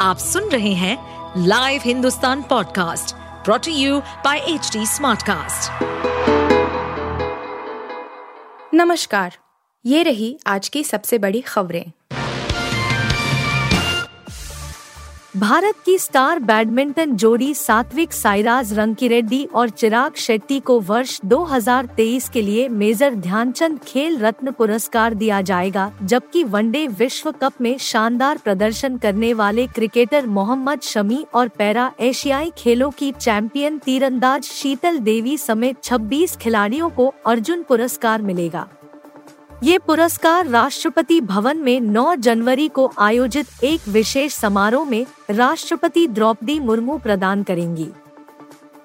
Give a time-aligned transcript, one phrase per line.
[0.00, 0.96] आप सुन रहे हैं
[1.46, 5.82] live Hindustan podcast brought to you by H Smartcast.
[8.74, 9.36] नमस्कार,
[9.84, 11.84] ये रही आज की सबसे बड़ी खबरें
[15.36, 22.42] भारत की स्टार बैडमिंटन जोड़ी सात्विक साइराज रंकीरेड्डी और चिराग शेट्टी को वर्ष 2023 के
[22.42, 28.96] लिए मेजर ध्यानचंद खेल रत्न पुरस्कार दिया जाएगा, जबकि वनडे विश्व कप में शानदार प्रदर्शन
[28.96, 35.82] करने वाले क्रिकेटर मोहम्मद शमी और पैरा एशियाई खेलों की चैंपियन तीरंदाज शीतल देवी समेत
[35.84, 38.68] 26 खिलाड़ियों को अर्जुन पुरस्कार मिलेगा।
[39.62, 46.58] ये पुरस्कार राष्ट्रपति भवन में 9 जनवरी को आयोजित एक विशेष समारोह में राष्ट्रपति द्रौपदी
[46.60, 47.88] मुर्मू प्रदान करेंगी।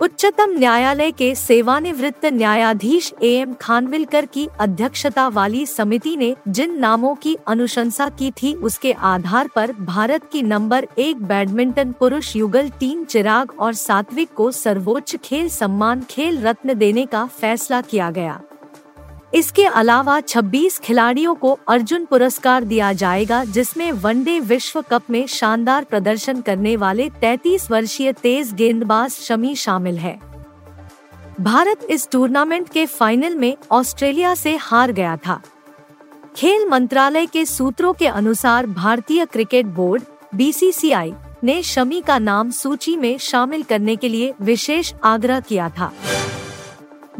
[0.00, 7.14] उच्चतम न्यायालय के सेवानिवृत्त न्यायाधीश ए एम खानविलकर की अध्यक्षता वाली समिति ने जिन नामों
[7.14, 13.04] की अनुशंसा की थी, उसके आधार पर भारत की नंबर एक बैडमिंटन पुरुष युगल टीम
[13.04, 18.40] चिराग और सात्विक को सर्वोच्च खेल सम्मान खेल रत्न देने का फैसला किया गया।
[19.34, 25.84] इसके अलावा 26 खिलाड़ियों को अर्जुन पुरस्कार दिया जाएगा, जिसमें वनडे विश्व कप में शानदार
[25.84, 30.18] प्रदर्शन करने वाले 33 वर्षीय तेज गेंदबाज शमी शामिल है।
[31.40, 35.40] भारत इस टूर्नामेंट के फाइनल में ऑस्ट्रेलिया से हार गया था।
[36.36, 40.02] खेल मंत्रालय के सूत्रों के अनुसार भारतीय क्रिकेट बोर्ड,
[40.34, 41.12] बीसीसीआई,
[41.44, 45.92] ने शमी का नाम सूची में शामिल करने के लिए विशेष आग्रह किया था।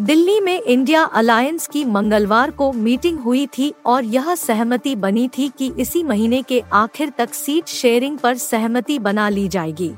[0.00, 5.48] दिल्ली में इंडिया अलायंस की मंगलवार को मीटिंग हुई थी और यह सहमति बनी थी
[5.58, 9.92] कि इसी महीने के आखिर तक सीट शेयरिंग पर सहमति बना ली जाएगी।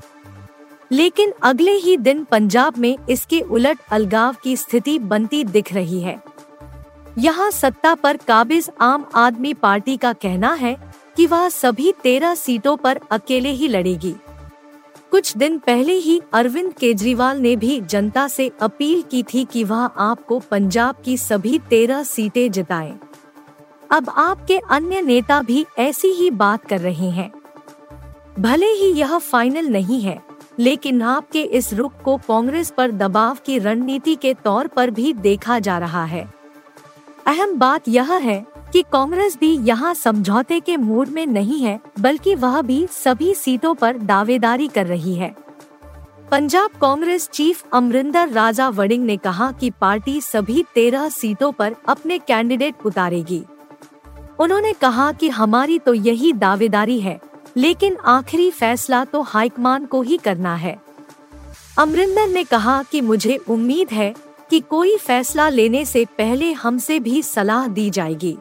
[0.93, 6.23] लेकिन अगले ही दिन पंजाब में इसके उलट अलगाव की स्थिति बनती दिख रही है।
[7.19, 10.77] यहाँ सत्ता पर काबिज आम आदमी पार्टी का कहना है
[11.17, 14.15] कि वह सभी तेरह सीटों पर अकेले ही लड़ेगी।
[15.17, 19.85] कुछ दिन पहले ही अरविंद केजरीवाल ने भी जनता से अपील की थी कि वह
[19.85, 22.93] आपको पंजाब की सभी तेरह सीटें जिताएँ।
[23.91, 27.31] अब आपके अन्य नेता भी ऐसी ही बात कर रहे हैं
[28.41, 30.19] भले ही यह फाइनल नहीं है,
[30.59, 35.59] लेकिन आपके इस रुख को कांग्रेस पर दबाव की रणनीति के तौर पर भी देखा
[35.59, 36.29] जा रहा है
[37.27, 42.35] अहम बात यह है कि कांग्रेस भी यहाँ समझौते के मूड में नहीं है, बल्कि
[42.35, 45.35] वह भी सभी सीटों पर दावेदारी कर रही है।
[46.31, 52.19] पंजाब कांग्रेस चीफ अमरिंदर राजा वडिंग ने कहा कि पार्टी सभी तेरह सीटों पर अपने
[52.19, 53.43] कैंडिडेट उतारेगी।
[54.41, 57.19] उन्होंने कहा कि हमारी तो यही दावेदारी है,
[57.57, 60.77] लेकिन आखिरी फैसला तो हाईकमान को ही करना है।
[61.79, 64.15] अमरिंदर ने कहा कि मुझे उम्मीद है
[64.51, 68.37] कि कोई फैसला लेने से पहले हमसे भी सलाह दी जाएगी।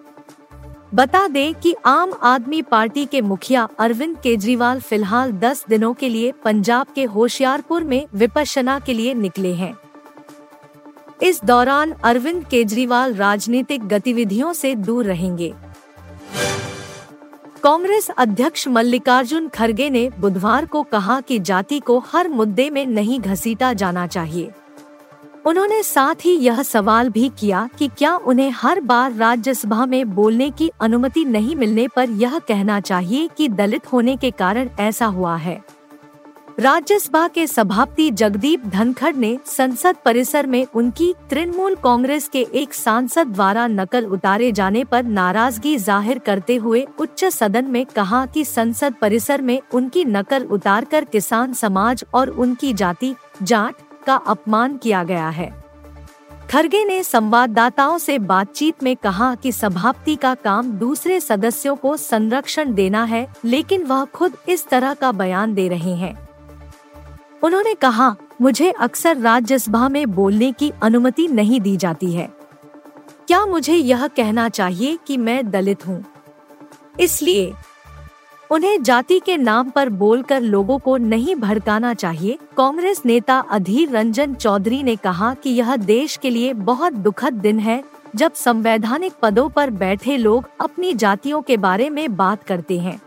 [0.96, 6.32] बता दें कि आम आदमी पार्टी के मुखिया अरविंद केजरीवाल फ़िलहाल 10 दिनों के लिए
[6.44, 9.74] पंजाब के होशियारपुर में विपशना के लिए निकले हैं।
[11.24, 15.54] इस दौरान अरविंद केजरीवाल राजनीतिक गतिविधियों से दूर रहेंगे।
[17.64, 23.20] कांग्रेस अध्यक्ष मल्लिकार्जुन खड़गे ने बुधवार को कहा कि जाति को हर मुद्दे में नहीं
[23.20, 24.52] घसीटा जाना चाहिए।
[25.46, 30.50] उन्होंने साथ ही यह सवाल भी किया कि क्या उन्हें हर बार राज्यसभा में बोलने
[30.50, 35.36] की अनुमति नहीं मिलने पर यह कहना चाहिए कि दलित होने के कारण ऐसा हुआ
[35.36, 35.64] है।
[36.60, 43.28] राज्यसभा के सभापति जगदीप धनखड़ ने संसद परिसर में उनकी तृणमूल कांग्रेस के एक सांसद
[43.28, 48.94] द्वारा नकल उतारे जाने पर नाराज़गी ज़ाहिर करते हुए उच्च सदन में कहा कि संसद
[49.02, 55.30] परिसर में उनकी नकल उतारकर किसान समाज और उनकी जाति, जाट का अपमान किया गया
[55.30, 55.66] है।
[56.52, 62.74] खरगे ने संवाददाताओं से बातचीत में कहा कि सभापति का काम दूसरे सदस्यों को संरक्षण
[62.74, 66.30] देना है, लेकिन वह खुद इस तरह का बयान दे रहे हैं।
[67.44, 72.30] उन्होंने कहा, मुझे अक्सर राज्यसभा में बोलने की अनुमति नहीं दी जाती है।
[73.28, 76.06] क्या मुझे यह कहना चाहिए कि मैं दलित हूँ?
[77.00, 77.54] इसलिए
[78.52, 84.34] उन्हें जाति के नाम पर बोलकर लोगों को नहीं भड़काना चाहिए। कांग्रेस नेता अधीर रंजन
[84.34, 87.84] चौधरी ने कहा कि यह देश के लिए बहुत दुखद दिन है,
[88.16, 93.02] जब संवैधानिक पदों पर बैठे लोग अपनी जातियों के बारे में बात करते हैं।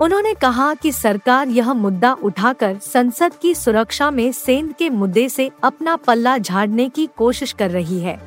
[0.00, 5.50] उन्होंने कहा कि सरकार यह मुद्दा उठाकर संसद की सुरक्षा में सेंध के मुद्दे से
[5.62, 8.20] अपना पल्ला झाड़ने की कोशिश कर रही है।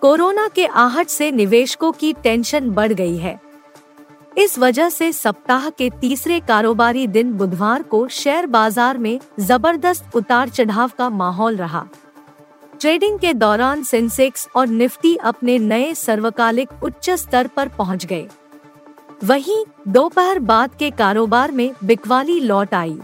[0.00, 3.49] कोरोना के आहट से निवेशकों की टेंशन बढ़ गई है।
[4.36, 10.48] इस वजह से सप्ताह के तीसरे कारोबारी दिन बुधवार को शेयर बाज़ार में ज़बरदस्त उतार
[10.48, 11.86] चढ़ाव का माहौल रहा।
[12.80, 18.26] ट्रेडिंग के दौरान सेंसेक्स और निफ्टी अपने नए सर्वकालिक उच्च स्तर पर पहुँच गए।
[19.24, 22.98] वहीं दोपहर बाद के कारोबार में बिकवाली लौट आई।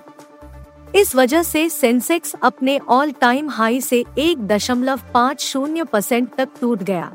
[0.94, 6.49] इस वजह से सेंसेक्स अपने ऑल टाइम हाई से एक दशमलव पाँच शून्य परसेंट तक
[6.61, 7.12] टूट गया।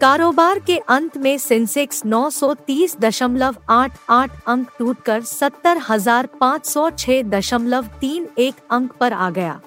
[0.00, 6.26] कारोबार के अंत में सेंसेक्स नौ सौ तीस दशमलव आठ आठ अंक टूटकर सत्तर हज़ार
[6.40, 9.60] पाँच सौ छह दशमलव तीन एक अंक पर आ गया।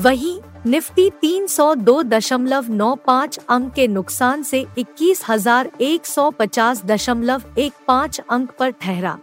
[0.00, 6.06] वहीं निफ्टी तीन सौ दो दशमलव नौ पाँच अंक के नुकसान से इक्कीस हज़ार एक
[6.06, 9.18] सौ पचास दशमलव एक पाँच अंक पर ठहरा।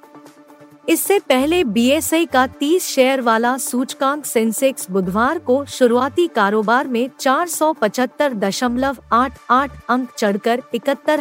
[0.89, 7.47] इससे पहले बी का 30 शेयर वाला सूचकांक सेंसेक्स बुधवार को शुरुआती कारोबार में चार
[7.47, 11.19] सौ पचहत्तर दशमलव आठ आठ अंक चढ़कर इकहत्तर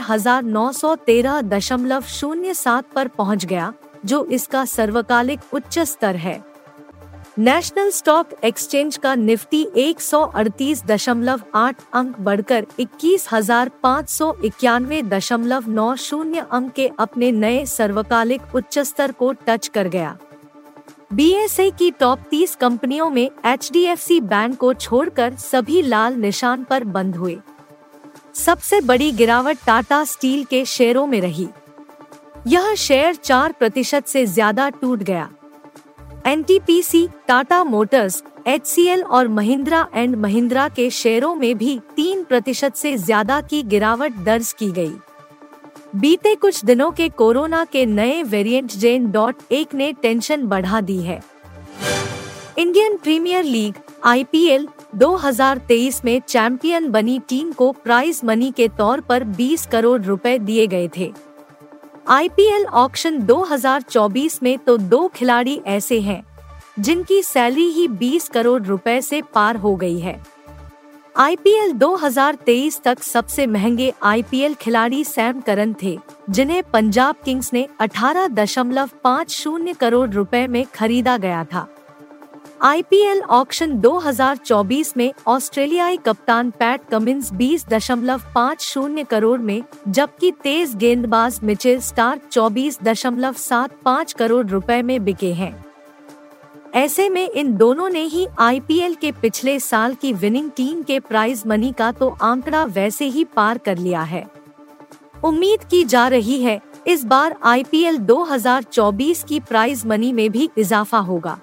[2.95, 3.73] पर पहुँच गया,
[4.05, 6.50] जो इसका सर्वकालिक उच्च स्तर है।
[7.41, 13.27] नेशनल स्टॉक एक्सचेंज का निफ्टी एक सौ अड़तीस दशमलव आठ अंक बढ़कर इक्कीस
[16.53, 20.17] अंक के अपने नए सर्वकालिक उच्च स्तर को टच कर गया।
[21.13, 21.33] बी
[21.71, 27.39] की टॉप 30 कंपनियों में एचडीएफसी बैंक को छोड़कर सभी लाल निशान पर बंद हुए।
[28.35, 31.49] सबसे बड़ी गिरावट टाटा स्टील के शेयरों में रही।
[32.47, 35.31] यह शेयर चार प्रतिशत से ज़्यादा टूट गया।
[36.27, 42.97] एनटीपीसी, टाटा मोटर्स एचसीएल और महिंद्रा एंड महिंद्रा के शेयरों में भी तीन प्रतिशत से
[42.97, 44.93] ज़्यादा की गिरावट दर्ज की गई।
[45.97, 51.01] बीते कुछ दिनों के कोरोना के नए वेरिएंट जेन डॉट एक ने टेंशन बढ़ा दी
[51.03, 51.21] है
[52.59, 53.75] इंडियन प्रीमियर लीग
[54.05, 60.39] आईपीएल 2023 में चैंपियन बनी टीम को प्राइज मनी के तौर पर 20 करोड़ रुपए
[60.39, 61.13] दिए गए थे
[62.07, 66.23] आईपीएल ऑक्शन 2024 में तो दो खिलाड़ी ऐसे हैं,
[66.79, 70.19] जिनकी सैलरी ही 20 करोड़ रुपए से पार हो गई है।
[71.17, 75.99] आईपीएल 2023 तक सबसे महँगे आईपीएल खिलाड़ी सैम करन थे,
[76.31, 81.67] जिन्हें पंजाब किंग्स ने अठारह दशमलव पाँच शून्य करोड़ रुपए में खरीदा गया था।
[82.63, 90.31] आईपीएल ऑक्शन 2024 में ऑस्ट्रेलियाई कप्तान पैट कमिंस बीस दशमलव पाँच शून्य करोड़ में, जबकि
[90.43, 95.65] तेज गेंदबाज मिचेल सात पाँच करोड़ रुपए में बिके हैं।
[96.75, 101.43] ऐसे में इन दोनों ने ही आईपीएल के पिछले साल की विनिंग टीम के प्राइज
[101.47, 104.27] मनी का तो आंकड़ा वैसे ही पार कर लिया है।
[105.25, 110.99] उम्मीद की जा रही है, इस बार आईपीएल 2024 की प्राइज मनी में भी इजाफा
[110.99, 111.41] होगा।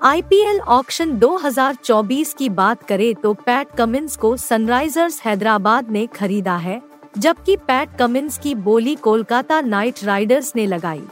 [0.00, 6.80] आईपीएल ऑक्शन 2024 की बात करें तो पैट कमिंस को सनराइजर्स हैदराबाद ने खरीदा है,
[7.18, 11.02] जबकि पैट कमिंस की बोली कोलकाता नाइट राइडर्स ने लगाई।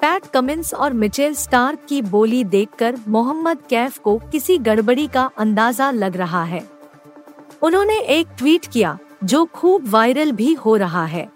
[0.00, 5.90] पैट कमिंस और मिचेल स्टार्क की बोली देखकर मोहम्मद कैफ को किसी गड़बड़ी का अंदाज़ा
[5.90, 6.62] लग रहा है।
[7.62, 11.28] उन्होंने एक ट्वीट किया, जो खूब वायरल भी हो रहा है।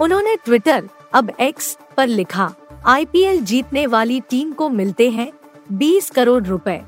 [0.00, 2.52] उन्होंने ट्विटर, अब एक्स, पर लिखा,
[2.86, 5.32] आईपीएल जीतने वाली टीम को मिलते हैं
[5.72, 6.82] 20 करोड़ रुपए।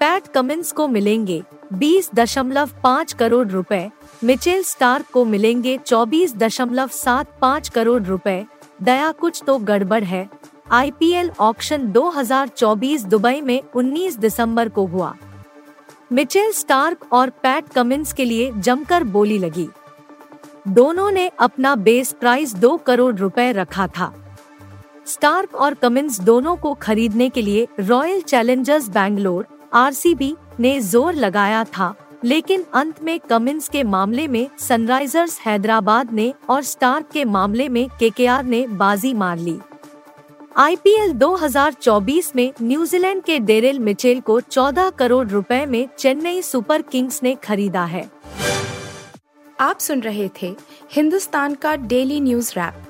[0.00, 1.42] पैट कमिंस को मिलेंगे
[1.72, 3.90] बीस दशमलव पाँच करोड़ रुपए।
[4.24, 8.46] मिचेल स्टार्क को मिलेंगे चौबीस दशमलव सात पाँच करोड़ रुपए।
[8.82, 10.30] दया कुछ तो गड़बड़ है।
[10.70, 15.16] आईपीएल ऑक्शन 2024 दुबई में 19 दिसंबर को हुआ।
[16.12, 19.68] मिचेल स्टार्क और पैट कमिंस के लिए जमकर बोली लगी।
[20.68, 24.19] दोनों ने अपना बेस प्राइस दो करोड़ रुपए रखा था।
[25.06, 31.64] स्टार्क और कमिंस दोनों को खरीदने के लिए रॉयल चैलेंजर्स बैंगलोर, आरसीबी, ने ज़ोर लगाया
[31.64, 37.68] था, लेकिन अंत में कमिंस के मामले में सनराइजर्स हैदराबाद ने और स्टार्क के मामले
[37.68, 39.58] में केकेआर ने बाजी मार ली।
[40.56, 47.22] आईपीएल 2024 में न्यूजीलैंड के डेरिल मिचेल को 14 करोड़ रुपए में चेन्नई सुपर किंग्स
[47.22, 48.10] ने खरीदा है।
[49.60, 50.54] आप सुन रहे थे
[50.92, 52.89] हिंदुस्तान का डेली न्यूज़ रैप।